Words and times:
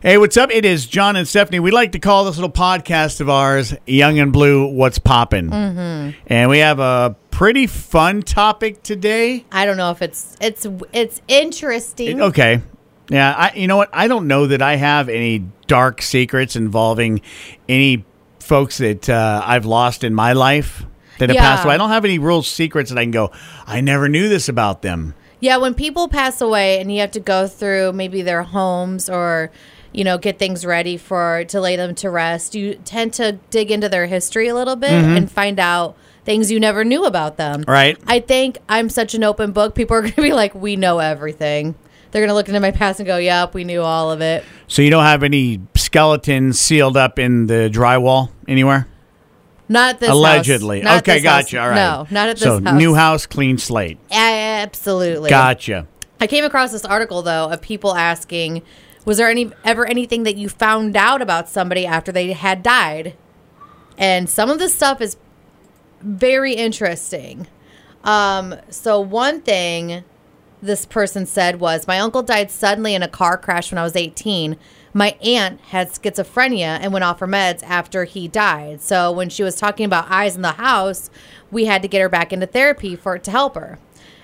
Hey, 0.00 0.16
what's 0.16 0.36
up? 0.36 0.52
It 0.52 0.64
is 0.64 0.86
John 0.86 1.16
and 1.16 1.26
Stephanie. 1.26 1.58
We 1.58 1.72
like 1.72 1.90
to 1.90 1.98
call 1.98 2.24
this 2.24 2.36
little 2.36 2.52
podcast 2.52 3.20
of 3.20 3.28
ours 3.28 3.74
"Young 3.84 4.20
and 4.20 4.32
Blue." 4.32 4.64
What's 4.72 5.00
poppin'? 5.00 5.50
Mm-hmm. 5.50 6.20
And 6.28 6.48
we 6.48 6.58
have 6.58 6.78
a 6.78 7.16
pretty 7.32 7.66
fun 7.66 8.22
topic 8.22 8.84
today. 8.84 9.44
I 9.50 9.66
don't 9.66 9.76
know 9.76 9.90
if 9.90 10.00
it's 10.00 10.36
it's 10.40 10.68
it's 10.92 11.20
interesting. 11.26 12.22
Okay, 12.22 12.62
yeah. 13.10 13.34
I, 13.36 13.52
you 13.56 13.66
know 13.66 13.76
what? 13.76 13.90
I 13.92 14.06
don't 14.06 14.28
know 14.28 14.46
that 14.46 14.62
I 14.62 14.76
have 14.76 15.08
any 15.08 15.44
dark 15.66 16.00
secrets 16.00 16.54
involving 16.54 17.20
any 17.68 18.04
folks 18.38 18.78
that 18.78 19.10
uh, 19.10 19.42
I've 19.44 19.66
lost 19.66 20.04
in 20.04 20.14
my 20.14 20.32
life 20.32 20.84
that 21.18 21.28
have 21.28 21.34
Yeah. 21.34 21.42
passed 21.42 21.64
away. 21.64 21.74
I 21.74 21.76
don't 21.76 21.90
have 21.90 22.04
any 22.04 22.20
real 22.20 22.44
secrets 22.44 22.90
that 22.90 22.98
I 23.00 23.02
can 23.02 23.10
go. 23.10 23.32
I 23.66 23.80
never 23.80 24.08
knew 24.08 24.28
this 24.28 24.48
about 24.48 24.82
them. 24.82 25.14
Yeah, 25.40 25.56
when 25.56 25.74
people 25.74 26.06
pass 26.06 26.40
away 26.40 26.80
and 26.80 26.92
you 26.92 27.00
have 27.00 27.10
to 27.12 27.20
go 27.20 27.48
through 27.48 27.94
maybe 27.94 28.22
their 28.22 28.44
homes 28.44 29.08
or 29.10 29.50
you 29.98 30.04
know 30.04 30.16
get 30.16 30.38
things 30.38 30.64
ready 30.64 30.96
for 30.96 31.44
to 31.48 31.60
lay 31.60 31.74
them 31.74 31.92
to 31.96 32.08
rest, 32.08 32.54
you 32.54 32.76
tend 32.84 33.12
to 33.14 33.32
dig 33.50 33.72
into 33.72 33.88
their 33.88 34.06
history 34.06 34.46
a 34.46 34.54
little 34.54 34.76
bit 34.76 34.90
mm-hmm. 34.90 35.16
and 35.16 35.30
find 35.30 35.58
out 35.58 35.96
things 36.24 36.52
you 36.52 36.60
never 36.60 36.84
knew 36.84 37.04
about 37.04 37.36
them. 37.36 37.64
Right. 37.66 37.98
I 38.06 38.20
think 38.20 38.58
I'm 38.68 38.90
such 38.90 39.14
an 39.14 39.24
open 39.24 39.50
book. 39.50 39.74
People 39.74 39.96
are 39.96 40.02
going 40.02 40.14
to 40.14 40.22
be 40.22 40.32
like, 40.32 40.54
"We 40.54 40.76
know 40.76 41.00
everything." 41.00 41.74
They're 42.10 42.22
going 42.22 42.28
to 42.28 42.34
look 42.34 42.46
into 42.46 42.60
my 42.60 42.70
past 42.70 43.00
and 43.00 43.08
go, 43.08 43.16
"Yep, 43.16 43.54
we 43.54 43.64
knew 43.64 43.82
all 43.82 44.12
of 44.12 44.20
it." 44.20 44.44
So 44.68 44.82
you 44.82 44.90
don't 44.90 45.02
have 45.02 45.24
any 45.24 45.60
skeletons 45.74 46.60
sealed 46.60 46.96
up 46.96 47.18
in 47.18 47.48
the 47.48 47.68
drywall 47.68 48.30
anywhere? 48.46 48.86
Not 49.68 49.98
this 49.98 50.08
house. 50.08 50.16
Allegedly. 50.16 50.80
Not 50.80 50.98
okay, 50.98 51.14
this 51.14 51.24
house. 51.24 51.42
gotcha. 51.42 51.60
All 51.60 51.68
right. 51.70 51.74
No, 51.74 52.06
not 52.10 52.28
at 52.28 52.36
this 52.36 52.44
so 52.44 52.62
house. 52.62 52.78
new 52.78 52.94
house, 52.94 53.26
clean 53.26 53.58
slate. 53.58 53.98
Absolutely. 54.12 55.28
Gotcha. 55.28 55.88
I 56.20 56.28
came 56.28 56.44
across 56.44 56.70
this 56.70 56.84
article 56.84 57.22
though 57.22 57.50
of 57.50 57.60
people 57.60 57.96
asking, 57.96 58.62
was 59.08 59.16
there 59.16 59.30
any 59.30 59.50
ever 59.64 59.86
anything 59.86 60.24
that 60.24 60.36
you 60.36 60.50
found 60.50 60.94
out 60.94 61.22
about 61.22 61.48
somebody 61.48 61.86
after 61.86 62.12
they 62.12 62.32
had 62.32 62.62
died? 62.62 63.16
And 63.96 64.28
some 64.28 64.50
of 64.50 64.58
this 64.58 64.74
stuff 64.74 65.00
is 65.00 65.16
very 66.02 66.52
interesting. 66.52 67.46
Um, 68.04 68.54
so 68.68 69.00
one 69.00 69.40
thing 69.40 70.04
this 70.60 70.84
person 70.84 71.24
said 71.24 71.58
was, 71.58 71.86
my 71.86 71.98
uncle 71.98 72.22
died 72.22 72.50
suddenly 72.50 72.94
in 72.94 73.02
a 73.02 73.08
car 73.08 73.38
crash 73.38 73.72
when 73.72 73.78
I 73.78 73.82
was 73.82 73.96
18. 73.96 74.58
My 74.92 75.16
aunt 75.22 75.62
had 75.62 75.88
schizophrenia 75.88 76.78
and 76.78 76.92
went 76.92 77.04
off 77.04 77.20
her 77.20 77.26
meds 77.26 77.62
after 77.62 78.04
he 78.04 78.28
died. 78.28 78.82
So 78.82 79.10
when 79.10 79.30
she 79.30 79.42
was 79.42 79.56
talking 79.56 79.86
about 79.86 80.10
eyes 80.10 80.36
in 80.36 80.42
the 80.42 80.52
house, 80.52 81.08
we 81.50 81.64
had 81.64 81.80
to 81.80 81.88
get 81.88 82.02
her 82.02 82.10
back 82.10 82.30
into 82.30 82.46
therapy 82.46 82.94
for 82.94 83.16
it 83.16 83.24
to 83.24 83.30
help 83.30 83.54
her. 83.54 83.78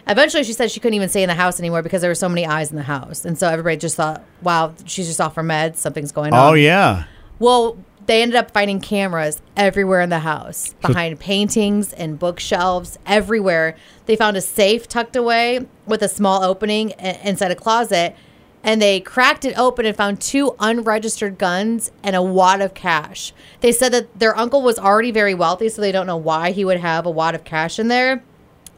Eventually, 0.06 0.44
she 0.44 0.52
said 0.52 0.70
she 0.70 0.80
couldn't 0.80 0.94
even 0.94 1.08
stay 1.08 1.22
in 1.22 1.28
the 1.28 1.34
house 1.34 1.58
anymore 1.58 1.82
because 1.82 2.02
there 2.02 2.10
were 2.10 2.14
so 2.14 2.28
many 2.28 2.46
eyes 2.46 2.70
in 2.70 2.76
the 2.76 2.82
house, 2.82 3.24
and 3.24 3.38
so 3.38 3.48
everybody 3.48 3.76
just 3.76 3.96
thought, 3.96 4.22
"Wow, 4.42 4.74
she's 4.84 5.06
just 5.06 5.20
off 5.20 5.34
her 5.36 5.42
meds. 5.42 5.76
Something's 5.76 6.12
going 6.12 6.34
oh, 6.34 6.36
on." 6.36 6.50
Oh 6.50 6.54
yeah. 6.54 7.04
Well, 7.38 7.78
they 8.06 8.20
ended 8.20 8.36
up 8.36 8.50
finding 8.50 8.80
cameras 8.80 9.40
everywhere 9.56 10.02
in 10.02 10.10
the 10.10 10.18
house, 10.20 10.74
behind 10.82 11.20
paintings 11.20 11.92
and 11.94 12.18
bookshelves, 12.18 12.98
everywhere. 13.06 13.76
They 14.04 14.14
found 14.14 14.36
a 14.36 14.42
safe 14.42 14.86
tucked 14.86 15.16
away 15.16 15.66
with 15.86 16.02
a 16.02 16.08
small 16.08 16.44
opening 16.44 16.90
inside 16.90 17.50
a 17.50 17.56
closet, 17.56 18.14
and 18.62 18.80
they 18.80 19.00
cracked 19.00 19.46
it 19.46 19.58
open 19.58 19.86
and 19.86 19.96
found 19.96 20.20
two 20.20 20.54
unregistered 20.60 21.38
guns 21.38 21.92
and 22.02 22.14
a 22.14 22.22
wad 22.22 22.60
of 22.60 22.74
cash. 22.74 23.32
They 23.60 23.72
said 23.72 23.92
that 23.92 24.18
their 24.18 24.36
uncle 24.36 24.60
was 24.60 24.78
already 24.78 25.10
very 25.10 25.34
wealthy, 25.34 25.70
so 25.70 25.80
they 25.80 25.92
don't 25.92 26.06
know 26.06 26.18
why 26.18 26.50
he 26.50 26.64
would 26.64 26.80
have 26.80 27.06
a 27.06 27.10
wad 27.10 27.34
of 27.34 27.44
cash 27.44 27.78
in 27.78 27.88
there. 27.88 28.22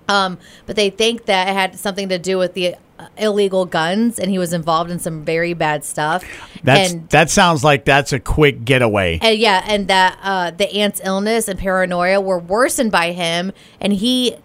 Um, 0.09 0.39
but 0.67 0.77
they 0.77 0.91
think 0.91 1.27
that 1.27 1.49
it 1.49 1.53
had 1.53 1.79
something 1.79 2.09
to 2.09 2.19
do 2.19 2.39
with 2.39 2.55
the 2.55 2.77
uh, 2.99 3.09
illegal 3.19 3.67
guns, 3.67 4.19
and 4.19 4.31
he 4.31 4.39
was 4.39 4.53
involved 4.53 4.91
in 4.91 4.99
some 4.99 5.25
very 5.25 5.53
bad 5.53 5.85
stuff. 5.85 6.25
That's 6.63 6.93
and 6.93 7.09
that 7.11 7.31
sounds 7.31 7.63
like 7.63 7.85
that's 7.85 8.13
a 8.13 8.21
quick 8.21 8.65
getaway. 8.65 9.19
and 9.21 9.39
yeah, 9.39 9.65
and 9.67 9.89
that 9.89 10.19
uh, 10.23 10.51
the 10.53 10.73
aunt's 10.75 11.01
illness 11.05 11.49
and 11.49 11.59
paranoia 11.59 12.21
were 12.21 12.39
worsened 12.39 12.93
by 12.93 13.13
him, 13.13 13.53
and 13.81 13.93
he 13.93 14.37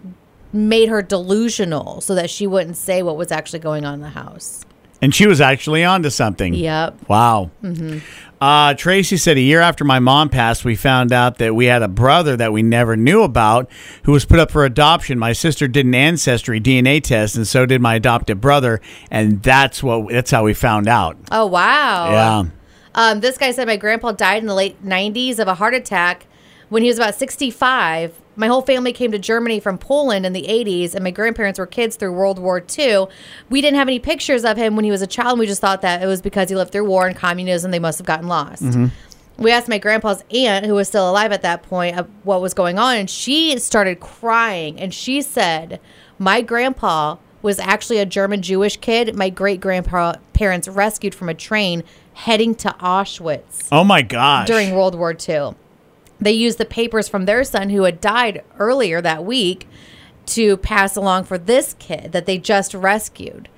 made 0.52 0.88
her 0.88 1.02
delusional 1.02 2.00
so 2.00 2.14
that 2.14 2.28
she 2.28 2.46
wouldn't 2.46 2.76
say 2.76 3.02
what 3.02 3.16
was 3.16 3.32
actually 3.32 3.58
going 3.58 3.84
on 3.84 3.94
in 3.94 4.00
the 4.00 4.10
house. 4.10 4.64
And 5.00 5.12
she 5.14 5.26
was 5.26 5.40
actually 5.40 5.82
onto 5.82 6.10
something. 6.10 6.54
Yep. 6.54 7.08
Wow. 7.08 7.50
Uh, 8.42 8.74
Tracy 8.74 9.16
said 9.18 9.36
a 9.36 9.40
year 9.40 9.60
after 9.60 9.84
my 9.84 10.00
mom 10.00 10.28
passed, 10.28 10.64
we 10.64 10.74
found 10.74 11.12
out 11.12 11.38
that 11.38 11.54
we 11.54 11.66
had 11.66 11.80
a 11.80 11.86
brother 11.86 12.36
that 12.36 12.52
we 12.52 12.60
never 12.60 12.96
knew 12.96 13.22
about 13.22 13.70
who 14.02 14.10
was 14.10 14.24
put 14.24 14.40
up 14.40 14.50
for 14.50 14.64
adoption. 14.64 15.16
My 15.16 15.32
sister 15.32 15.68
did 15.68 15.86
an 15.86 15.94
ancestry 15.94 16.60
DNA 16.60 17.00
test, 17.00 17.36
and 17.36 17.46
so 17.46 17.66
did 17.66 17.80
my 17.80 17.94
adopted 17.94 18.40
brother, 18.40 18.80
and 19.12 19.40
that's 19.44 19.80
what 19.80 20.08
that's 20.08 20.32
how 20.32 20.42
we 20.42 20.54
found 20.54 20.88
out. 20.88 21.16
Oh 21.30 21.46
wow. 21.46 22.10
Yeah. 22.10 22.44
Um, 22.96 23.20
this 23.20 23.38
guy 23.38 23.52
said 23.52 23.68
my 23.68 23.76
grandpa 23.76 24.10
died 24.10 24.42
in 24.42 24.48
the 24.48 24.56
late 24.56 24.84
90s 24.84 25.38
of 25.38 25.46
a 25.46 25.54
heart 25.54 25.74
attack 25.74 26.26
when 26.68 26.82
he 26.82 26.88
was 26.88 26.98
about 26.98 27.14
65. 27.14 28.20
My 28.34 28.46
whole 28.46 28.62
family 28.62 28.92
came 28.92 29.12
to 29.12 29.18
Germany 29.18 29.60
from 29.60 29.76
Poland 29.78 30.24
in 30.24 30.32
the 30.32 30.42
80s, 30.48 30.94
and 30.94 31.04
my 31.04 31.10
grandparents 31.10 31.58
were 31.58 31.66
kids 31.66 31.96
through 31.96 32.12
World 32.12 32.38
War 32.38 32.62
II. 32.78 33.06
We 33.50 33.60
didn't 33.60 33.76
have 33.76 33.88
any 33.88 33.98
pictures 33.98 34.44
of 34.44 34.56
him 34.56 34.74
when 34.74 34.84
he 34.84 34.90
was 34.90 35.02
a 35.02 35.06
child, 35.06 35.32
and 35.32 35.40
we 35.40 35.46
just 35.46 35.60
thought 35.60 35.82
that 35.82 36.02
it 36.02 36.06
was 36.06 36.22
because 36.22 36.48
he 36.48 36.56
lived 36.56 36.72
through 36.72 36.86
war 36.86 37.06
and 37.06 37.16
communism. 37.16 37.70
They 37.70 37.78
must 37.78 37.98
have 37.98 38.06
gotten 38.06 38.28
lost. 38.28 38.62
Mm-hmm. 38.62 38.86
We 39.42 39.50
asked 39.50 39.68
my 39.68 39.78
grandpa's 39.78 40.24
aunt, 40.30 40.66
who 40.66 40.74
was 40.74 40.88
still 40.88 41.10
alive 41.10 41.32
at 41.32 41.42
that 41.42 41.62
point, 41.62 41.98
of 41.98 42.08
what 42.22 42.40
was 42.40 42.54
going 42.54 42.78
on, 42.78 42.96
and 42.96 43.10
she 43.10 43.58
started 43.58 44.00
crying. 44.00 44.78
And 44.80 44.94
she 44.94 45.20
said, 45.20 45.80
My 46.18 46.40
grandpa 46.40 47.16
was 47.42 47.58
actually 47.58 47.98
a 47.98 48.06
German 48.06 48.40
Jewish 48.40 48.76
kid. 48.76 49.14
My 49.16 49.28
great 49.30 49.60
grandpa 49.60 50.14
parents 50.32 50.68
rescued 50.68 51.14
from 51.14 51.28
a 51.28 51.34
train 51.34 51.82
heading 52.14 52.54
to 52.54 52.68
Auschwitz 52.78 53.68
Oh 53.72 53.84
my 53.84 54.02
gosh. 54.02 54.46
during 54.46 54.74
World 54.74 54.94
War 54.94 55.12
II. 55.28 55.54
They 56.22 56.32
used 56.32 56.58
the 56.58 56.64
papers 56.64 57.08
from 57.08 57.24
their 57.24 57.44
son, 57.44 57.70
who 57.70 57.82
had 57.82 58.00
died 58.00 58.44
earlier 58.58 59.00
that 59.00 59.24
week, 59.24 59.66
to 60.26 60.56
pass 60.56 60.96
along 60.96 61.24
for 61.24 61.36
this 61.36 61.74
kid 61.78 62.12
that 62.12 62.26
they 62.26 62.38
just 62.38 62.74
rescued. 62.74 63.48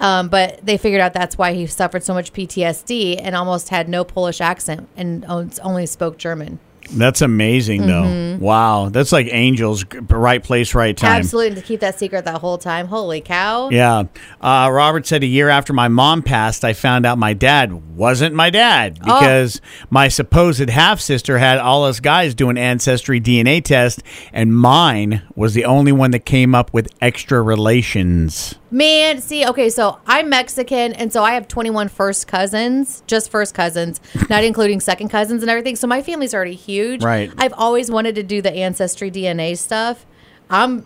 Um, 0.00 0.28
but 0.28 0.64
they 0.64 0.76
figured 0.76 1.00
out 1.00 1.12
that's 1.14 1.38
why 1.38 1.54
he 1.54 1.66
suffered 1.66 2.04
so 2.04 2.14
much 2.14 2.32
PTSD 2.32 3.20
and 3.20 3.34
almost 3.34 3.68
had 3.68 3.88
no 3.88 4.04
Polish 4.04 4.40
accent 4.40 4.88
and 4.96 5.24
only 5.28 5.86
spoke 5.86 6.18
German. 6.18 6.58
That's 6.90 7.22
amazing, 7.22 7.86
though. 7.86 8.36
Wow. 8.40 8.88
That's 8.90 9.12
like 9.12 9.28
angels, 9.30 9.84
right 10.08 10.42
place, 10.42 10.74
right 10.74 10.96
time. 10.96 11.18
Absolutely, 11.20 11.60
to 11.60 11.66
keep 11.66 11.80
that 11.80 11.98
secret 11.98 12.24
that 12.24 12.40
whole 12.40 12.58
time. 12.58 12.86
Holy 12.86 13.20
cow! 13.20 13.68
Yeah. 13.70 14.04
Uh, 14.40 14.68
Robert 14.72 15.06
said 15.06 15.22
a 15.22 15.26
year 15.26 15.48
after 15.48 15.72
my 15.72 15.88
mom 15.88 16.22
passed, 16.22 16.64
I 16.64 16.72
found 16.72 17.06
out 17.06 17.18
my 17.18 17.32
dad 17.34 17.96
wasn't 17.96 18.34
my 18.34 18.50
dad 18.50 18.98
Oh. 19.06 19.20
because 19.20 19.60
my 19.90 20.08
supposed 20.08 20.68
half 20.68 21.00
sister 21.00 21.38
had 21.38 21.58
all 21.58 21.84
us 21.84 22.00
guys 22.00 22.34
do 22.34 22.48
an 22.50 22.58
ancestry 22.58 23.20
DNA 23.20 23.62
test, 23.62 24.02
and 24.32 24.54
mine 24.56 25.22
was 25.34 25.54
the 25.54 25.64
only 25.64 25.92
one 25.92 26.10
that 26.12 26.24
came 26.24 26.54
up 26.54 26.72
with 26.72 26.88
extra 27.00 27.40
relations. 27.42 28.54
Man, 28.74 29.20
see, 29.20 29.46
okay, 29.46 29.70
so 29.70 30.00
I'm 30.04 30.28
Mexican, 30.28 30.94
and 30.94 31.12
so 31.12 31.22
I 31.22 31.34
have 31.34 31.46
21 31.46 31.86
first 31.86 32.26
cousins, 32.26 33.04
just 33.06 33.30
first 33.30 33.54
cousins, 33.54 34.00
not 34.28 34.42
including 34.42 34.80
second 34.80 35.10
cousins 35.10 35.44
and 35.44 35.50
everything. 35.50 35.76
So 35.76 35.86
my 35.86 36.02
family's 36.02 36.34
already 36.34 36.56
huge. 36.56 37.04
Right. 37.04 37.32
I've 37.38 37.52
always 37.52 37.88
wanted 37.88 38.16
to 38.16 38.24
do 38.24 38.42
the 38.42 38.52
ancestry 38.52 39.12
DNA 39.12 39.56
stuff. 39.56 40.04
I'm 40.50 40.84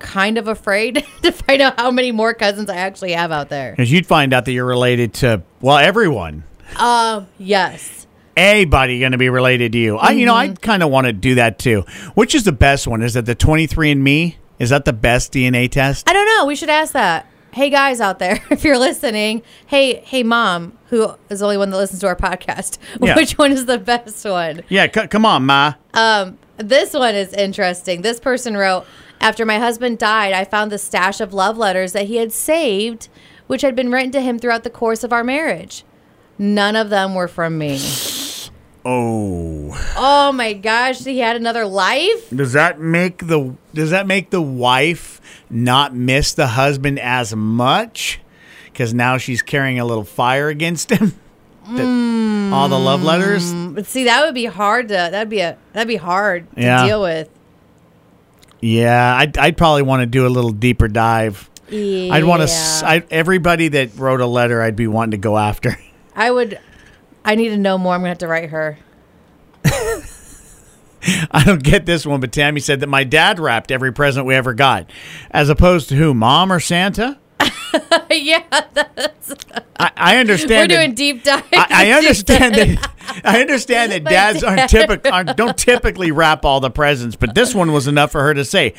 kind 0.00 0.36
of 0.36 0.48
afraid 0.48 1.02
to 1.22 1.32
find 1.32 1.62
out 1.62 1.80
how 1.80 1.90
many 1.90 2.12
more 2.12 2.34
cousins 2.34 2.68
I 2.68 2.76
actually 2.76 3.12
have 3.12 3.32
out 3.32 3.48
there. 3.48 3.70
Because 3.70 3.90
you'd 3.90 4.06
find 4.06 4.34
out 4.34 4.44
that 4.44 4.52
you're 4.52 4.66
related 4.66 5.14
to, 5.14 5.42
well, 5.62 5.78
everyone. 5.78 6.44
Um, 6.76 7.26
yes. 7.38 8.06
Anybody 8.36 9.00
going 9.00 9.12
to 9.12 9.18
be 9.18 9.30
related 9.30 9.72
to 9.72 9.78
you. 9.78 9.96
I, 9.96 10.10
you 10.10 10.26
know, 10.26 10.34
I 10.34 10.48
Mm-hmm. 10.48 10.56
kind 10.56 10.82
of 10.82 10.90
want 10.90 11.06
to 11.06 11.14
do 11.14 11.36
that 11.36 11.58
too. 11.58 11.86
Which 12.12 12.34
is 12.34 12.44
the 12.44 12.52
best 12.52 12.86
one? 12.86 13.02
Is 13.02 13.14
that 13.14 13.24
the 13.24 13.34
23andMe? 13.34 14.34
Is 14.58 14.68
that 14.68 14.84
the 14.84 14.92
best 14.92 15.32
DNA 15.32 15.70
test? 15.70 16.06
I 16.06 16.12
don't 16.12 16.26
know. 16.26 16.44
We 16.44 16.54
should 16.54 16.68
ask 16.68 16.92
that. 16.92 17.26
Hey 17.52 17.68
guys 17.68 18.00
out 18.00 18.18
there, 18.20 18.40
if 18.50 18.62
you're 18.64 18.78
listening, 18.78 19.42
hey, 19.66 19.96
hey 20.04 20.22
mom, 20.22 20.72
who 20.88 21.10
is 21.28 21.40
the 21.40 21.44
only 21.44 21.56
one 21.58 21.70
that 21.70 21.76
listens 21.76 22.00
to 22.00 22.06
our 22.06 22.16
podcast, 22.16 22.78
Yeah. 23.02 23.16
which 23.16 23.32
one 23.38 23.50
is 23.52 23.66
the 23.66 23.78
best 23.78 24.24
one? 24.24 24.62
Yeah, 24.68 24.86
c- 24.92 25.08
come 25.08 25.26
on, 25.26 25.46
Ma. 25.46 25.74
Um, 25.94 26.38
this 26.58 26.92
one 26.94 27.14
is 27.16 27.32
interesting. 27.32 28.02
This 28.02 28.20
person 28.20 28.56
wrote, 28.56 28.86
after 29.20 29.44
my 29.44 29.58
husband 29.58 29.98
died, 29.98 30.32
I 30.32 30.44
found 30.44 30.70
the 30.70 30.78
stash 30.78 31.20
of 31.20 31.34
love 31.34 31.58
letters 31.58 31.92
that 31.92 32.06
he 32.06 32.16
had 32.16 32.32
saved, 32.32 33.08
which 33.48 33.62
had 33.62 33.74
been 33.74 33.90
written 33.90 34.12
to 34.12 34.20
him 34.20 34.38
throughout 34.38 34.62
the 34.62 34.70
course 34.70 35.02
of 35.02 35.12
our 35.12 35.24
marriage. 35.24 35.84
None 36.38 36.76
of 36.76 36.88
them 36.88 37.14
were 37.14 37.28
from 37.28 37.58
me. 37.58 37.78
Oh. 38.84 39.92
Oh 39.96 40.32
my 40.32 40.52
gosh, 40.54 41.04
he 41.04 41.18
had 41.18 41.36
another 41.36 41.66
life? 41.66 42.30
Does 42.30 42.52
that 42.54 42.80
make 42.80 43.26
the 43.26 43.54
does 43.74 43.90
that 43.90 44.06
make 44.06 44.30
the 44.30 44.40
wife 44.42 45.20
not 45.50 45.94
miss 45.94 46.32
the 46.32 46.46
husband 46.48 46.98
as 46.98 47.34
much? 47.36 48.20
Because 48.66 48.94
now 48.94 49.18
she's 49.18 49.42
carrying 49.42 49.78
a 49.78 49.84
little 49.84 50.04
fire 50.04 50.48
against 50.48 50.90
him. 50.90 51.14
That- 51.70 51.84
hmm. 51.84 52.52
All 52.52 52.68
the 52.68 52.78
love 52.80 53.04
letters. 53.04 53.52
But 53.54 53.86
see, 53.86 54.04
that 54.04 54.24
would 54.24 54.34
be 54.34 54.46
hard 54.46 54.88
to 54.88 54.94
that'd 54.94 55.28
be 55.28 55.38
a 55.40 55.56
that'd 55.72 55.86
be 55.86 55.94
hard 55.96 56.50
to 56.56 56.60
Yeah. 56.62 56.84
deal 56.86 57.00
with. 57.02 57.28
Yeah, 58.60 59.16
I'd, 59.16 59.38
I'd 59.38 59.56
probably 59.56 59.82
want 59.82 60.00
to 60.02 60.06
do 60.06 60.26
a 60.26 60.28
little 60.28 60.50
deeper 60.50 60.88
dive. 60.88 61.48
Yeah. 61.68 62.12
I'd 62.12 62.24
want 62.24 62.42
to. 62.46 62.48
I, 62.84 63.04
everybody 63.10 63.68
that 63.68 63.96
wrote 63.96 64.20
a 64.20 64.26
letter, 64.26 64.60
I'd 64.60 64.74
be 64.74 64.86
wanting 64.88 65.12
to 65.12 65.16
go 65.18 65.38
after. 65.38 65.78
I 66.16 66.30
would 66.30 66.58
I 67.24 67.34
need 67.34 67.50
to 67.50 67.56
know 67.56 67.78
more. 67.78 67.94
I'm 67.94 68.00
gonna 68.00 68.08
have 68.10 68.18
to 68.18 68.28
write 68.28 68.50
her. 68.50 68.78
I 71.30 71.44
don't 71.44 71.62
get 71.62 71.86
this 71.86 72.04
one, 72.04 72.20
but 72.20 72.32
Tammy 72.32 72.60
said 72.60 72.80
that 72.80 72.88
my 72.88 73.04
dad 73.04 73.38
wrapped 73.38 73.70
every 73.70 73.92
present 73.92 74.26
we 74.26 74.34
ever 74.34 74.52
got, 74.52 74.90
as 75.30 75.48
opposed 75.48 75.88
to 75.90 75.96
who, 75.96 76.12
mom 76.12 76.52
or 76.52 76.60
Santa? 76.60 77.18
yeah, 78.10 78.44
that's, 78.74 79.34
I, 79.78 79.90
I 79.96 80.16
understand. 80.18 80.70
we're 80.70 80.76
that- 80.76 80.82
doing 80.84 80.94
deep 80.94 81.24
dive. 81.24 81.44
I, 81.52 81.66
I 81.70 81.90
understand 81.92 82.54
that. 82.54 82.90
I 83.24 83.40
understand 83.40 83.92
that 83.92 84.04
dads 84.04 84.44
aren't 84.44 84.68
typical, 84.68 85.12
aren't, 85.12 85.36
don't 85.36 85.56
typically 85.56 86.10
wrap 86.10 86.44
all 86.44 86.60
the 86.60 86.70
presents, 86.70 87.16
but 87.16 87.34
this 87.34 87.54
one 87.54 87.72
was 87.72 87.86
enough 87.86 88.12
for 88.12 88.22
her 88.22 88.34
to 88.34 88.44
say, 88.44 88.74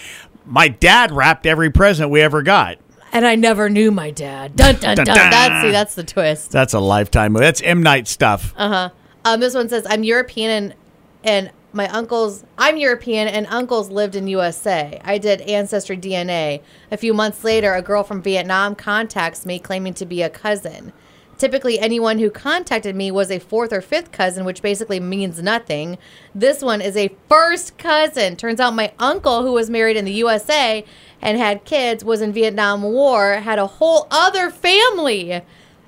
"My 0.45 0.67
dad 0.67 1.11
wrapped 1.11 1.45
every 1.45 1.71
present 1.71 2.11
we 2.11 2.21
ever 2.21 2.43
got." 2.43 2.77
And 3.11 3.25
I 3.25 3.35
never 3.35 3.69
knew 3.69 3.91
my 3.91 4.11
dad. 4.11 4.55
Dun 4.55 4.75
dun 4.75 4.95
dun. 4.97 5.05
Dun, 5.05 5.15
dun. 5.15 5.31
That's 5.31 5.65
see, 5.65 5.71
that's 5.71 5.95
the 5.95 6.03
twist. 6.03 6.51
That's 6.51 6.73
a 6.73 6.79
lifetime 6.79 7.33
movie. 7.33 7.45
That's 7.45 7.61
M 7.61 7.83
Night 7.83 8.07
stuff. 8.07 8.53
Uh 8.57 8.69
huh. 8.69 8.89
Um, 9.25 9.39
this 9.39 9.53
one 9.53 9.69
says 9.69 9.85
I'm 9.89 10.03
European 10.03 10.51
and 10.51 10.75
and 11.23 11.51
my 11.73 11.87
uncles 11.89 12.43
I'm 12.57 12.77
European 12.77 13.27
and 13.27 13.47
uncles 13.47 13.89
lived 13.89 14.15
in 14.15 14.27
USA. 14.27 14.99
I 15.03 15.17
did 15.17 15.41
ancestry 15.41 15.97
DNA. 15.97 16.61
A 16.91 16.97
few 16.97 17.13
months 17.13 17.43
later, 17.43 17.73
a 17.73 17.81
girl 17.81 18.03
from 18.03 18.21
Vietnam 18.21 18.75
contacts 18.75 19.45
me 19.45 19.59
claiming 19.59 19.93
to 19.95 20.05
be 20.05 20.21
a 20.21 20.29
cousin. 20.29 20.93
Typically, 21.37 21.79
anyone 21.79 22.19
who 22.19 22.29
contacted 22.29 22.95
me 22.95 23.09
was 23.09 23.31
a 23.31 23.39
fourth 23.39 23.73
or 23.73 23.81
fifth 23.81 24.11
cousin, 24.11 24.45
which 24.45 24.61
basically 24.61 24.99
means 24.99 25.41
nothing. 25.41 25.97
This 26.35 26.61
one 26.61 26.81
is 26.81 26.95
a 26.95 27.15
first 27.27 27.79
cousin. 27.79 28.35
Turns 28.35 28.59
out 28.59 28.75
my 28.75 28.93
uncle, 28.99 29.41
who 29.41 29.51
was 29.51 29.67
married 29.67 29.97
in 29.97 30.05
the 30.05 30.11
USA 30.11 30.85
and 31.21 31.37
had 31.37 31.65
kids, 31.65 32.03
was 32.03 32.21
in 32.21 32.33
Vietnam 32.33 32.83
War, 32.83 33.35
had 33.35 33.59
a 33.59 33.67
whole 33.67 34.07
other 34.09 34.49
family. 34.49 35.41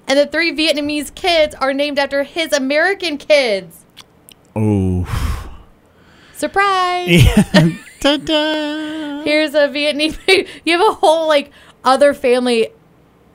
And 0.07 0.19
the 0.19 0.27
three 0.27 0.51
Vietnamese 0.51 1.13
kids 1.15 1.55
are 1.55 1.73
named 1.73 1.97
after 1.97 2.23
his 2.23 2.53
American 2.53 3.17
kids. 3.17 3.85
Oh. 4.55 5.07
Surprise! 6.35 7.23
Ta-da. 7.99 9.23
Here's 9.23 9.55
a 9.55 9.69
Vietnamese. 9.69 10.47
You 10.65 10.77
have 10.77 10.87
a 10.87 10.93
whole 10.95 11.27
like 11.27 11.51
other 11.85 12.13
family 12.13 12.69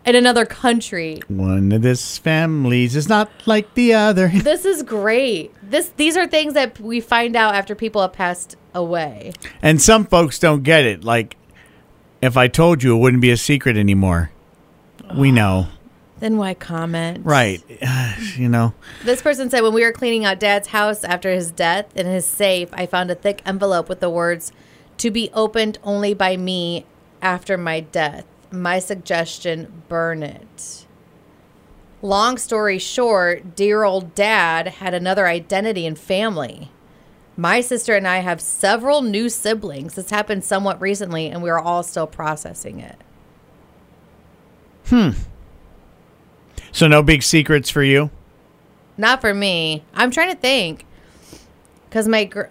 in 0.05 0.15
another 0.15 0.45
country. 0.45 1.21
One 1.29 1.73
of 1.73 1.81
this 1.83 2.19
families 2.19 2.95
is 2.95 3.09
not 3.09 3.31
like 3.47 3.73
the 3.75 3.95
other. 3.95 4.29
This 4.43 4.67
is 4.67 4.83
great. 4.83 5.55
This 5.63 5.89
these 5.97 6.17
are 6.19 6.27
things 6.27 6.53
that 6.53 6.79
we 6.81 7.01
find 7.01 7.35
out 7.35 7.55
after 7.55 7.75
people 7.75 8.03
have 8.03 8.13
passed 8.13 8.57
away. 8.75 9.33
And 9.63 9.81
some 9.81 10.05
folks 10.05 10.39
don't 10.39 10.63
get 10.63 10.85
it. 10.85 11.03
Like, 11.03 11.38
if 12.21 12.37
I 12.37 12.49
told 12.49 12.83
you, 12.83 12.97
it 12.97 12.99
wouldn't 12.99 13.23
be 13.23 13.31
a 13.31 13.37
secret 13.37 13.77
anymore. 13.77 14.31
We 15.15 15.31
ah. 15.31 15.35
know. 15.35 15.69
Then 16.21 16.37
why 16.37 16.55
comment? 16.55 17.25
Right. 17.25 17.63
You 18.37 18.49
know. 18.49 18.75
This 19.05 19.23
person 19.23 19.51
said 19.51 19.63
when 19.63 19.73
we 19.73 19.83
were 19.83 19.93
cleaning 19.93 20.25
out 20.25 20.39
Dad's 20.39 20.69
house 20.69 21.03
after 21.03 21.31
his 21.33 21.51
death 21.51 21.87
in 21.97 22.07
his 22.07 22.25
safe, 22.25 22.69
I 22.73 22.87
found 22.87 23.11
a 23.11 23.17
thick 23.17 23.43
envelope 23.45 23.89
with 23.89 24.01
the 24.01 24.11
words 24.11 24.53
"to 24.99 25.11
be 25.11 25.31
opened 25.35 25.79
only 25.83 26.15
by 26.15 26.37
me 26.37 26.87
after 27.21 27.57
my 27.59 27.81
death." 27.81 28.25
My 28.51 28.79
suggestion: 28.79 29.83
burn 29.89 30.23
it. 30.23 30.87
Long 32.01 32.39
story 32.39 32.79
short, 32.79 33.57
dear 33.57 33.83
old 33.83 34.15
dad 34.15 34.69
had 34.69 34.95
another 34.95 35.27
identity 35.27 35.85
and 35.85 35.99
family. 35.99 36.71
My 37.39 37.61
sister 37.61 37.95
and 37.95 38.09
I 38.09 38.19
have 38.19 38.41
several 38.41 39.01
new 39.01 39.29
siblings. 39.29 39.95
This 39.95 40.11
happened 40.11 40.43
somewhat 40.43 40.81
recently, 40.81 41.29
and 41.29 41.41
we 41.41 41.51
are 41.51 41.59
all 41.61 41.85
still 41.85 42.09
processing 42.09 42.81
it. 42.81 42.97
Hmm. 44.87 45.11
So, 46.73 46.89
no 46.89 47.01
big 47.01 47.23
secrets 47.23 47.71
for 47.71 47.85
you? 47.85 48.11
Not 48.97 49.21
for 49.21 49.33
me. 49.33 49.85
I'm 49.95 50.11
trying 50.11 50.33
to 50.33 50.37
think. 50.37 50.85
Because 51.89 52.09
my, 52.09 52.25
gr- 52.25 52.47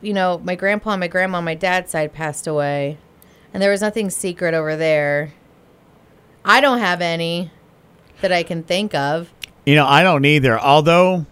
you 0.00 0.14
know, 0.14 0.40
my 0.42 0.54
grandpa 0.54 0.92
and 0.92 1.00
my 1.00 1.08
grandma 1.08 1.36
on 1.36 1.44
my 1.44 1.54
dad's 1.54 1.90
side 1.90 2.14
passed 2.14 2.46
away. 2.46 2.96
And 3.52 3.62
there 3.62 3.70
was 3.70 3.82
nothing 3.82 4.08
secret 4.08 4.54
over 4.54 4.74
there. 4.74 5.34
I 6.46 6.62
don't 6.62 6.78
have 6.78 7.02
any 7.02 7.50
that 8.22 8.32
I 8.32 8.42
can 8.42 8.62
think 8.62 8.94
of. 8.94 9.30
You 9.66 9.74
know, 9.74 9.86
I 9.86 10.02
don't 10.02 10.24
either. 10.24 10.58
Although, 10.58 11.26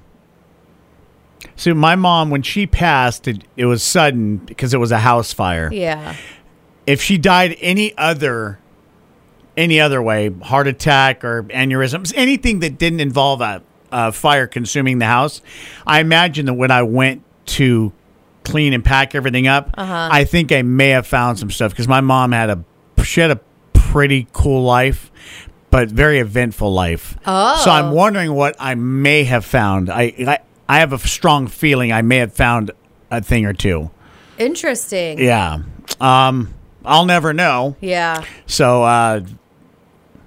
see, 1.57 1.73
my 1.73 1.97
mom, 1.97 2.31
when 2.31 2.43
she 2.43 2.67
passed, 2.67 3.29
it, 3.29 3.45
it 3.57 3.65
was 3.67 3.83
sudden 3.83 4.37
because 4.39 4.75
it 4.75 4.79
was 4.79 4.91
a 4.93 4.99
house 4.99 5.33
fire. 5.33 5.71
Yeah. 5.73 6.15
If 6.87 7.03
she 7.03 7.19
died 7.19 7.57
any 7.61 7.97
other, 7.99 8.59
any 9.57 9.81
other 9.81 10.01
way, 10.03 10.31
heart 10.43 10.67
attack 10.67 11.25
or 11.25 11.43
aneurysms, 11.45 12.13
anything 12.17 12.61
that 12.61 12.79
didn't 12.79 13.01
involve 13.01 13.41
a, 13.41 13.63
a 13.93 14.13
fire 14.13 14.47
consuming 14.47 14.99
the 14.99 15.07
house, 15.07 15.43
I 15.87 16.01
imagine 16.01 16.47
that 16.47 16.55
when 16.55 16.71
I 16.71 16.83
went 16.83 17.23
to 17.47 17.93
clean 18.45 18.73
and 18.73 18.85
pack 18.85 19.15
everything 19.15 19.47
up, 19.47 19.71
Uh-huh. 19.77 20.09
I 20.11 20.25
think 20.25 20.53
I 20.53 20.63
may 20.63 20.91
have 20.91 21.07
found 21.07 21.39
some 21.39 21.51
stuff 21.51 21.73
because 21.73 21.89
my 21.89 22.01
mom 22.01 22.33
had 22.33 22.51
a 22.51 22.65
she 23.05 23.21
had 23.21 23.31
a 23.31 23.41
pretty 23.75 24.27
cool 24.33 24.63
life. 24.65 25.11
But 25.71 25.91
very 25.91 26.19
eventful 26.19 26.73
life. 26.73 27.19
Oh. 27.27 27.61
So 27.63 27.71
I'm 27.71 27.93
wondering 27.93 28.33
what 28.33 28.57
I 28.59 28.75
may 28.75 29.25
have 29.25 29.45
found. 29.45 29.91
I, 29.91 30.15
I 30.27 30.39
I 30.69 30.79
have 30.81 30.93
a 30.93 30.99
strong 30.99 31.47
feeling 31.47 31.93
I 31.93 32.03
may 32.03 32.19
have 32.19 32.33
found 32.33 32.71
a 33.11 33.23
thing 33.23 33.47
or 33.47 33.53
two. 33.53 33.91
Interesting. 34.39 35.19
Yeah. 35.19 35.61
Um, 36.01 36.55
I'll 36.85 37.07
never 37.07 37.33
know. 37.33 37.77
Yeah. 37.81 38.25
So 38.47 38.83
uh, 38.85 39.21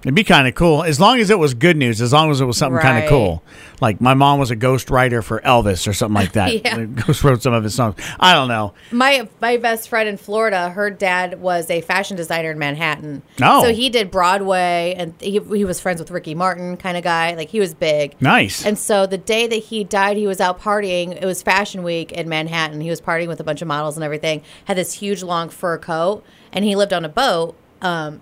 it'd 0.01 0.15
be 0.15 0.23
kind 0.23 0.47
of 0.47 0.55
cool 0.55 0.83
as 0.83 0.99
long 0.99 1.19
as 1.19 1.29
it 1.29 1.37
was 1.39 1.53
good 1.53 1.77
news. 1.77 2.01
As 2.01 2.13
long 2.13 2.31
as 2.31 2.41
it 2.41 2.45
was 2.45 2.57
something 2.57 2.81
kind 2.81 3.03
of 3.03 3.09
cool. 3.09 3.43
Like 3.79 3.99
my 3.99 4.13
mom 4.13 4.39
was 4.39 4.51
a 4.51 4.55
ghost 4.55 4.89
writer 4.89 5.21
for 5.21 5.39
Elvis 5.41 5.87
or 5.87 5.93
something 5.93 6.15
like 6.15 6.31
that. 6.33 6.63
Yeah. 6.63 6.85
Ghost 6.85 7.23
wrote 7.23 7.41
some 7.41 7.53
of 7.53 7.63
his 7.63 7.73
songs. 7.75 7.95
I 8.19 8.33
don't 8.33 8.47
know. 8.47 8.73
My 8.91 9.27
my 9.39 9.57
best 9.57 9.89
friend 9.89 10.07
in 10.07 10.17
Florida, 10.17 10.69
her 10.69 10.89
dad 10.89 11.41
was 11.41 11.69
a 11.69 11.81
fashion 11.81 12.17
designer 12.17 12.51
in 12.51 12.59
Manhattan. 12.59 13.21
Oh. 13.41 13.63
So 13.63 13.73
he 13.73 13.89
did 13.89 14.11
Broadway 14.11 14.95
and 14.97 15.13
he, 15.19 15.39
he 15.39 15.65
was 15.65 15.79
friends 15.79 15.99
with 15.99 16.11
Ricky 16.11 16.35
Martin 16.35 16.77
kind 16.77 16.97
of 16.97 17.03
guy. 17.03 17.33
Like 17.35 17.49
he 17.49 17.59
was 17.59 17.73
big. 17.73 18.15
Nice. 18.21 18.65
And 18.65 18.77
so 18.77 19.05
the 19.05 19.17
day 19.17 19.47
that 19.47 19.55
he 19.55 19.83
died, 19.83 20.17
he 20.17 20.27
was 20.27 20.39
out 20.39 20.59
partying. 20.61 21.19
It 21.19 21.25
was 21.25 21.41
Fashion 21.41 21.83
Week 21.83 22.11
in 22.11 22.29
Manhattan. 22.29 22.81
He 22.81 22.89
was 22.89 23.01
partying 23.01 23.27
with 23.27 23.39
a 23.39 23.43
bunch 23.43 23.61
of 23.61 23.67
models 23.67 23.97
and 23.97 24.03
everything. 24.03 24.41
Had 24.65 24.77
this 24.77 24.93
huge 24.93 25.23
long 25.23 25.49
fur 25.49 25.77
coat, 25.77 26.23
and 26.51 26.65
he 26.65 26.75
lived 26.75 26.93
on 26.93 27.05
a 27.05 27.09
boat. 27.09 27.55
Um, 27.81 28.21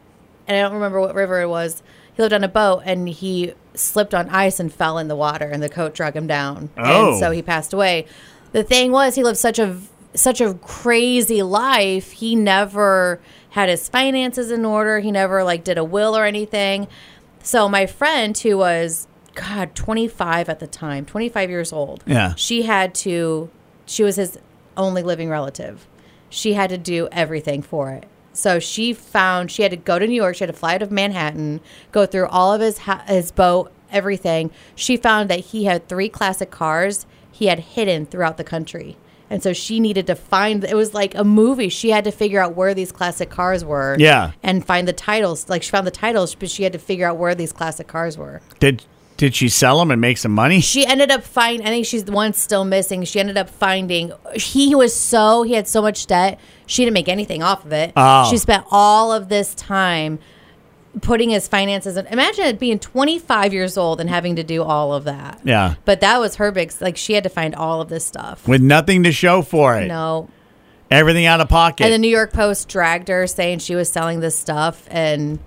and 0.50 0.58
I 0.58 0.62
don't 0.62 0.74
remember 0.74 1.00
what 1.00 1.16
river 1.16 1.40
it 1.40 1.48
was. 1.48 1.82
He 2.14 2.22
lived 2.22 2.34
on 2.34 2.44
a 2.44 2.50
boat, 2.50 2.82
and 2.84 3.08
he 3.08 3.54
slipped 3.76 4.14
on 4.14 4.28
ice 4.30 4.60
and 4.60 4.74
fell 4.74 4.98
in 4.98 5.08
the 5.08 5.16
water, 5.16 5.48
and 5.48 5.64
the 5.64 5.70
coat 5.70 5.94
drug 5.94 6.16
him 6.16 6.28
down. 6.28 6.72
Oh. 6.76 7.12
And 7.12 7.20
so 7.20 7.28
oh. 7.28 7.32
he 7.32 7.42
passed 7.42 7.72
away. 7.72 8.06
The 8.52 8.64
thing 8.64 8.92
was, 8.92 9.16
he 9.16 9.24
lived 9.24 9.38
such 9.38 9.60
a 9.60 9.78
such 10.16 10.42
a 10.42 10.56
crazy 10.56 11.44
life. 11.44 12.14
He 12.14 12.36
never 12.36 13.22
had 13.52 13.70
his 13.70 13.88
finances 13.88 14.50
in 14.50 14.66
order. 14.66 15.00
He 15.00 15.12
never 15.12 15.44
like 15.44 15.64
did 15.64 15.78
a 15.78 15.84
will 15.84 16.18
or 16.18 16.26
anything. 16.26 16.88
So 17.44 17.70
my 17.70 17.86
friend 17.86 18.36
who 18.36 18.58
was 18.58 19.08
God, 19.36 19.76
25 19.76 20.50
at 20.50 20.60
the 20.60 20.66
time, 20.68 21.06
25 21.06 21.50
years 21.52 21.72
old. 21.72 22.04
Yeah. 22.08 22.34
She 22.36 22.64
had 22.64 22.96
to 22.96 23.52
she 23.86 24.04
was 24.04 24.16
his 24.16 24.40
only 24.76 25.04
living 25.04 25.30
relative. 25.30 25.88
She 26.30 26.54
had 26.54 26.70
to 26.72 26.78
do 26.78 27.08
everything 27.12 27.62
for 27.62 27.92
it. 27.92 28.08
So 28.40 28.60
she 28.60 28.94
found 28.94 29.52
she 29.52 29.64
had 29.64 29.72
to 29.72 29.78
go 29.78 30.00
to 30.00 30.08
New 30.08 30.16
York, 30.16 30.38
she 30.38 30.44
had 30.44 30.54
to 30.54 30.58
fly 30.58 30.76
out 30.76 30.82
of 30.82 30.92
Manhattan, 30.92 31.60
go 31.92 32.06
through 32.06 32.28
all 32.28 32.54
of 32.54 32.62
his 32.62 32.80
ha- 32.80 33.04
his 33.06 33.32
boat, 33.32 33.72
everything. 33.92 34.52
She 34.76 34.96
found 34.96 35.30
that 35.30 35.40
he 35.40 35.66
had 35.66 35.88
three 35.90 36.10
classic 36.10 36.50
cars 36.50 37.06
he 37.32 37.48
had 37.48 37.60
hidden 37.60 38.06
throughout 38.06 38.38
the 38.38 38.44
country. 38.44 38.98
And 39.30 39.44
so 39.44 39.54
she 39.54 39.80
needed 39.80 40.08
to 40.08 40.16
find 40.16 40.64
it 40.64 40.74
was 40.74 40.94
like 40.94 41.14
a 41.16 41.24
movie. 41.24 41.70
She 41.70 41.92
had 41.92 42.04
to 42.06 42.12
figure 42.12 42.42
out 42.42 42.56
where 42.56 42.74
these 42.74 42.92
classic 42.92 43.30
cars 43.30 43.64
were. 43.64 43.96
Yeah. 44.00 44.32
And 44.42 44.66
find 44.66 44.88
the 44.88 44.94
titles. 44.94 45.50
Like 45.50 45.62
she 45.62 45.70
found 45.70 45.86
the 45.86 45.92
titles, 45.92 46.34
but 46.34 46.50
she 46.50 46.64
had 46.64 46.74
to 46.74 46.80
figure 46.80 47.08
out 47.08 47.18
where 47.18 47.36
these 47.36 47.54
classic 47.54 47.88
cars 47.88 48.18
were. 48.18 48.42
Did 48.60 48.84
did 49.20 49.36
she 49.36 49.50
sell 49.50 49.80
them 49.80 49.92
and 49.92 50.00
make 50.00 50.18
some 50.18 50.32
money? 50.32 50.62
She 50.62 50.86
ended 50.86 51.12
up 51.12 51.26
finding. 51.26 51.68
I 51.68 51.70
think 51.70 51.86
she's 51.86 52.06
the 52.06 52.14
one 52.14 52.32
still 52.32 52.64
missing. 52.64 53.04
She 53.04 53.20
ended 53.20 53.38
up 53.38 53.50
finding. 53.50 54.14
He 54.34 54.74
was 54.74 54.96
so 54.96 55.44
he 55.44 55.56
had 55.56 55.68
so 55.68 55.82
much 55.82 56.08
debt. 56.08 56.40
She 56.66 56.86
didn't 56.86 56.94
make 56.94 57.10
anything 57.10 57.44
off 57.44 57.66
of 57.66 57.74
it. 57.74 57.92
Oh. 57.98 58.30
She 58.30 58.38
spent 58.38 58.64
all 58.72 59.12
of 59.12 59.28
this 59.28 59.54
time 59.56 60.20
putting 61.02 61.32
his 61.32 61.50
finances. 61.50 61.98
in. 61.98 62.08
Imagine 62.08 62.46
it 62.46 62.60
being 62.60 62.80
25 62.80 63.52
years 63.52 63.78
old 63.78 64.00
and 64.00 64.10
having 64.10 64.38
to 64.38 64.44
do 64.44 64.64
all 64.64 64.94
of 64.94 65.04
that. 65.04 65.42
Yeah. 65.44 65.76
But 65.84 66.00
that 66.00 66.20
was 66.22 66.38
her 66.38 66.54
big. 66.54 66.72
Like 66.80 66.96
she 66.96 67.12
had 67.12 67.24
to 67.24 67.30
find 67.30 67.54
all 67.54 67.82
of 67.82 67.90
this 67.90 68.06
stuff. 68.06 68.48
With 68.48 68.62
nothing 68.62 69.04
to 69.04 69.12
show 69.12 69.42
for 69.42 69.78
it. 69.78 69.88
No. 69.88 70.30
Everything 70.90 71.26
out 71.26 71.42
of 71.42 71.50
pocket. 71.50 71.84
And 71.84 71.94
the 71.94 71.98
New 71.98 72.08
York 72.08 72.32
Post 72.32 72.70
dragged 72.70 73.10
her, 73.10 73.28
saying 73.28 73.60
she 73.60 73.76
was 73.76 73.90
selling 73.90 74.22
this 74.22 74.40
stuff 74.40 74.88
and 74.90 75.40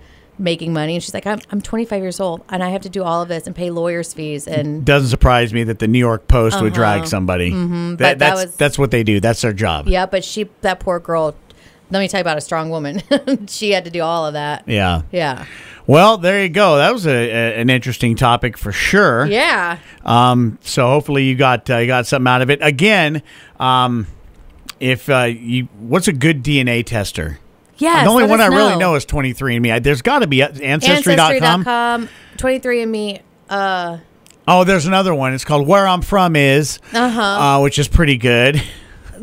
making 0.43 0.73
money. 0.73 0.95
And 0.95 1.03
she's 1.03 1.15
like, 1.15 1.27
I'm, 1.27 1.41
I'm 1.51 1.61
25 1.63 2.03
years 2.03 2.21
old 2.21 2.45
and 2.49 2.63
I 2.63 2.71
have 2.71 2.83
to 2.83 2.89
do 2.89 3.03
all 3.03 3.23
of 3.23 3.29
this 3.29 3.47
and 3.47 3.55
pay 3.55 3.71
lawyers' 3.71 4.13
fees. 4.13 4.47
And 4.47 4.85
Doesn't 4.85 5.09
surprise 5.09 5.55
me 5.55 5.65
that 5.65 5.79
the 5.79 5.89
New 5.89 5.99
York 5.99 6.29
Post 6.29 6.61
would 6.61 6.73
drag 6.75 7.07
somebody. 7.07 7.51
Uh-huh. 7.51 7.63
Mm-hmm. 7.63 7.91
but 7.93 7.99
that 7.99 8.19
that's 8.19 8.45
was- 8.47 8.57
that's 8.57 8.79
what 8.79 8.91
they 8.91 9.03
do. 9.03 9.21
That's 9.21 9.41
their 9.41 9.53
job. 9.53 9.89
Yeah, 9.89 10.07
but 10.07 10.25
she 10.25 10.49
that 10.63 10.81
poor 10.81 10.99
girl 11.01 11.35
let 11.93 12.01
me 12.01 12.09
tell 12.09 12.19
you 12.19 12.23
about 12.23 12.39
a 12.39 12.41
strong 12.41 12.71
woman. 12.71 13.03
she 13.49 13.71
had 13.73 13.85
to 13.85 13.91
do 13.91 14.01
all 14.01 14.27
of 14.27 14.33
that. 14.33 14.67
Yeah. 14.67 15.03
Yeah. 15.13 15.45
Well, 15.87 16.17
there 16.17 16.43
you 16.43 16.49
go. 16.49 16.77
That 16.77 16.91
was 16.93 17.07
a, 17.07 17.11
a, 17.11 17.61
an 17.61 17.69
interesting 17.69 18.17
topic 18.17 18.57
for 18.57 18.73
sure. 18.73 19.27
Yeah. 19.27 19.79
Um, 20.03 20.59
so 20.63 20.87
hopefully 20.87 21.25
you 21.25 21.35
got 21.35 21.69
uh, 21.69 21.79
you 21.79 21.87
got 21.87 22.07
something 22.07 22.29
out 22.29 22.41
of 22.41 22.49
it. 22.49 22.61
Again, 22.63 23.23
um, 23.61 24.07
if 24.81 25.11
uh, 25.11 25.25
you, 25.25 25.69
what's 25.79 26.09
a 26.09 26.13
good 26.13 26.43
DNA 26.43 26.85
tester? 26.85 27.39
Yes. 27.79 28.05
the 28.05 28.11
only 28.11 28.25
one 28.25 28.41
I 28.41 28.47
really 28.47 28.73
know. 28.73 28.79
know 28.79 28.95
is 28.95 29.07
23andMe. 29.07 29.83
There's 29.83 30.03
got 30.03 30.21
to 30.21 30.27
be 30.27 30.43
Ancestry.com. 30.43 31.67
Ancestry.com, 31.67 32.09
23andMe. 32.39 33.23
Uh, 33.49 33.99
Oh, 34.47 34.65
there's 34.65 34.87
another 34.87 35.15
one. 35.15 35.35
It's 35.35 35.45
called 35.45 35.69
Where 35.69 35.87
I'm 35.87 36.03
From 36.03 36.35
Is, 36.35 36.81
uh-huh. 36.93 37.21
uh, 37.23 37.61
which 37.63 37.79
is 37.79 37.89
pretty 37.89 38.17
good. 38.17 38.63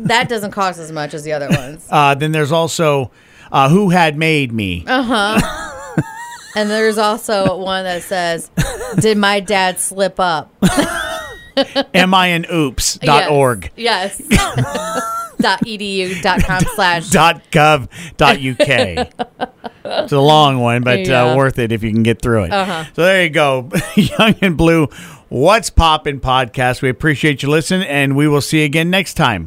That 0.04 0.30
doesn't 0.30 0.52
cost 0.52 0.78
as 0.80 0.90
much 0.90 1.12
as 1.12 1.24
the 1.24 1.32
other 1.34 1.48
ones. 1.50 1.86
Uh, 1.90 2.14
then 2.14 2.32
there's 2.32 2.52
also 2.52 3.10
uh, 3.52 3.68
Who 3.68 3.90
Had 3.90 4.16
Made 4.16 4.50
Me. 4.50 4.82
Uh. 4.86 5.02
huh. 5.02 6.02
And 6.56 6.70
there's 6.70 6.96
also 6.96 7.58
one 7.58 7.84
that 7.84 8.02
says, 8.02 8.50
Did 8.98 9.18
my 9.18 9.40
dad 9.40 9.78
slip 9.78 10.18
up? 10.18 10.50
Am 11.94 12.14
I 12.14 12.28
an 12.28 12.46
oops.org. 12.50 13.70
Yes. 13.76 14.22
yes. 14.30 15.16
Dot 15.40 15.60
edu 15.64 16.20
dot 16.22 16.42
com 16.44 16.60
slash 16.74 17.08
dot 17.10 17.42
gov 17.50 17.88
dot 18.16 18.36
uk. 18.38 19.48
it's 19.84 20.12
a 20.12 20.20
long 20.20 20.58
one, 20.60 20.82
but 20.82 21.06
Yeah. 21.06 21.32
uh, 21.32 21.36
worth 21.36 21.58
it 21.58 21.72
if 21.72 21.82
you 21.82 21.90
can 21.92 22.02
get 22.02 22.20
through 22.22 22.44
it. 22.44 22.52
Uh-huh. 22.52 22.84
So 22.94 23.02
there 23.02 23.24
you 23.24 23.30
go, 23.30 23.70
Young 23.96 24.34
and 24.40 24.56
Blue. 24.56 24.88
What's 25.28 25.70
poppin' 25.70 26.18
podcast? 26.20 26.82
We 26.82 26.88
appreciate 26.88 27.42
you 27.44 27.50
listening, 27.50 27.86
and 27.86 28.16
we 28.16 28.26
will 28.26 28.40
see 28.40 28.58
you 28.60 28.64
again 28.64 28.90
next 28.90 29.14
time. 29.14 29.38